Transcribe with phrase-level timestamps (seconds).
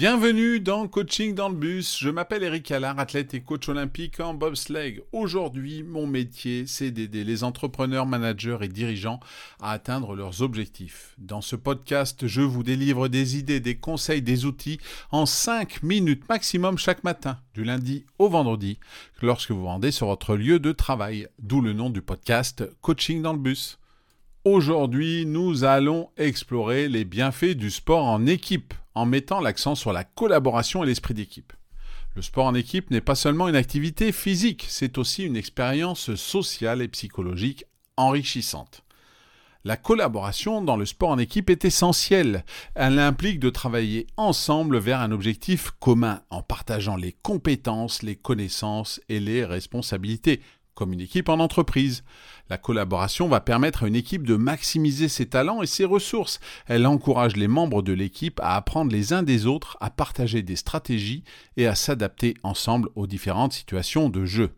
[0.00, 1.98] Bienvenue dans Coaching dans le bus.
[2.00, 5.02] Je m'appelle Eric Allard, athlète et coach olympique en bobsleigh.
[5.12, 9.20] Aujourd'hui, mon métier, c'est d'aider les entrepreneurs, managers et dirigeants
[9.60, 11.14] à atteindre leurs objectifs.
[11.18, 16.26] Dans ce podcast, je vous délivre des idées, des conseils, des outils en 5 minutes
[16.30, 18.78] maximum chaque matin, du lundi au vendredi,
[19.20, 21.28] lorsque vous rendez sur votre lieu de travail.
[21.40, 23.78] D'où le nom du podcast Coaching dans le bus.
[24.46, 30.04] Aujourd'hui, nous allons explorer les bienfaits du sport en équipe en mettant l'accent sur la
[30.04, 31.52] collaboration et l'esprit d'équipe.
[32.16, 36.82] Le sport en équipe n'est pas seulement une activité physique, c'est aussi une expérience sociale
[36.82, 37.64] et psychologique
[37.96, 38.82] enrichissante.
[39.62, 42.44] La collaboration dans le sport en équipe est essentielle.
[42.74, 49.02] Elle implique de travailler ensemble vers un objectif commun en partageant les compétences, les connaissances
[49.10, 50.40] et les responsabilités
[50.80, 52.04] comme une équipe en entreprise.
[52.48, 56.40] La collaboration va permettre à une équipe de maximiser ses talents et ses ressources.
[56.66, 60.56] Elle encourage les membres de l'équipe à apprendre les uns des autres, à partager des
[60.56, 61.22] stratégies
[61.58, 64.52] et à s'adapter ensemble aux différentes situations de jeu.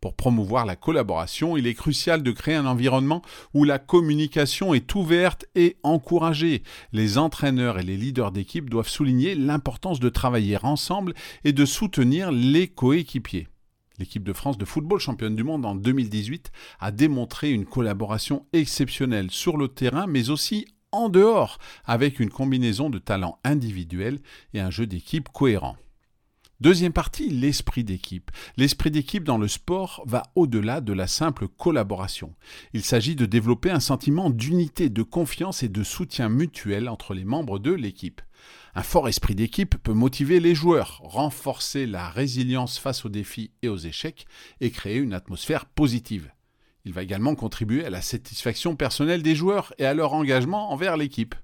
[0.00, 3.22] Pour promouvoir la collaboration, il est crucial de créer un environnement
[3.54, 6.64] où la communication est ouverte et encouragée.
[6.92, 12.32] Les entraîneurs et les leaders d'équipe doivent souligner l'importance de travailler ensemble et de soutenir
[12.32, 13.46] les coéquipiers.
[14.02, 16.50] L'équipe de France de football, championne du monde en 2018,
[16.80, 22.90] a démontré une collaboration exceptionnelle sur le terrain, mais aussi en dehors, avec une combinaison
[22.90, 24.18] de talents individuels
[24.54, 25.76] et un jeu d'équipe cohérent.
[26.62, 28.30] Deuxième partie, l'esprit d'équipe.
[28.56, 32.36] L'esprit d'équipe dans le sport va au-delà de la simple collaboration.
[32.72, 37.24] Il s'agit de développer un sentiment d'unité, de confiance et de soutien mutuel entre les
[37.24, 38.20] membres de l'équipe.
[38.76, 43.68] Un fort esprit d'équipe peut motiver les joueurs, renforcer la résilience face aux défis et
[43.68, 44.26] aux échecs
[44.60, 46.30] et créer une atmosphère positive.
[46.84, 50.96] Il va également contribuer à la satisfaction personnelle des joueurs et à leur engagement envers
[50.96, 51.34] l'équipe.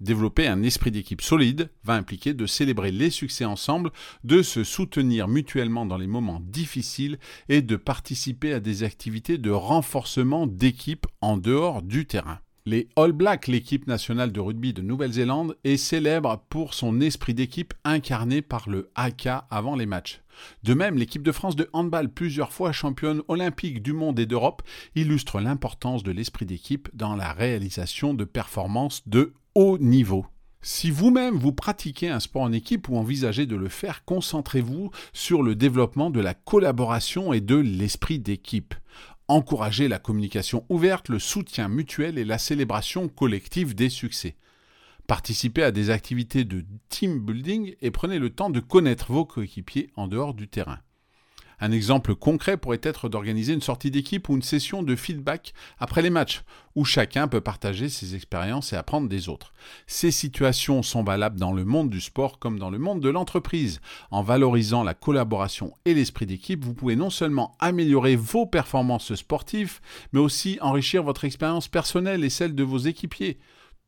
[0.00, 3.90] Développer un esprit d'équipe solide va impliquer de célébrer les succès ensemble,
[4.24, 7.18] de se soutenir mutuellement dans les moments difficiles
[7.48, 12.40] et de participer à des activités de renforcement d'équipe en dehors du terrain.
[12.64, 17.74] Les All Blacks, l'équipe nationale de rugby de Nouvelle-Zélande, est célèbre pour son esprit d'équipe
[17.82, 20.22] incarné par le AK avant les matchs.
[20.62, 24.62] De même, l'équipe de France de handball, plusieurs fois championne olympique du monde et d'Europe,
[24.94, 30.26] illustre l'importance de l'esprit d'équipe dans la réalisation de performances de haut niveau.
[30.64, 35.42] Si vous-même vous pratiquez un sport en équipe ou envisagez de le faire, concentrez-vous sur
[35.42, 38.74] le développement de la collaboration et de l'esprit d'équipe.
[39.26, 44.36] Encouragez la communication ouverte, le soutien mutuel et la célébration collective des succès.
[45.08, 49.90] Participez à des activités de team building et prenez le temps de connaître vos coéquipiers
[49.96, 50.78] en dehors du terrain.
[51.64, 56.02] Un exemple concret pourrait être d'organiser une sortie d'équipe ou une session de feedback après
[56.02, 56.42] les matchs,
[56.74, 59.52] où chacun peut partager ses expériences et apprendre des autres.
[59.86, 63.80] Ces situations sont valables dans le monde du sport comme dans le monde de l'entreprise.
[64.10, 69.78] En valorisant la collaboration et l'esprit d'équipe, vous pouvez non seulement améliorer vos performances sportives,
[70.12, 73.38] mais aussi enrichir votre expérience personnelle et celle de vos équipiers,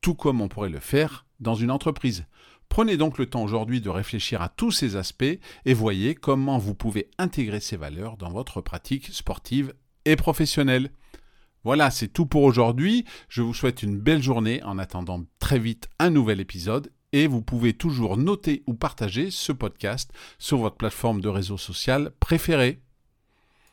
[0.00, 2.24] tout comme on pourrait le faire dans une entreprise.
[2.74, 6.74] Prenez donc le temps aujourd'hui de réfléchir à tous ces aspects et voyez comment vous
[6.74, 9.72] pouvez intégrer ces valeurs dans votre pratique sportive
[10.04, 10.90] et professionnelle.
[11.62, 13.04] Voilà, c'est tout pour aujourd'hui.
[13.28, 17.42] Je vous souhaite une belle journée en attendant très vite un nouvel épisode et vous
[17.42, 22.83] pouvez toujours noter ou partager ce podcast sur votre plateforme de réseau social préférée.